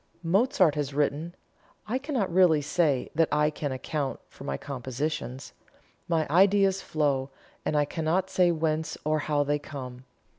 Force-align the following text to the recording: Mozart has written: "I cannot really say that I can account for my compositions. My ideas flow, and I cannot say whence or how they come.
Mozart 0.23 0.73
has 0.73 0.95
written: 0.95 1.35
"I 1.87 1.99
cannot 1.99 2.33
really 2.33 2.63
say 2.63 3.11
that 3.13 3.27
I 3.31 3.51
can 3.51 3.71
account 3.71 4.19
for 4.29 4.43
my 4.45 4.57
compositions. 4.57 5.53
My 6.07 6.27
ideas 6.27 6.81
flow, 6.81 7.29
and 7.63 7.77
I 7.77 7.85
cannot 7.85 8.27
say 8.31 8.51
whence 8.51 8.97
or 9.05 9.19
how 9.19 9.43
they 9.43 9.59
come. 9.59 10.05